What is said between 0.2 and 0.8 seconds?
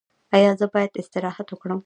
ایا زه